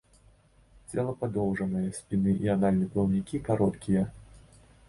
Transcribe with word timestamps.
Цела 0.93 1.13
падоўжанае, 1.19 1.85
спінны 1.99 2.33
і 2.47 2.51
анальны 2.57 2.91
плаўнікі 2.95 3.45
кароткія. 3.51 4.01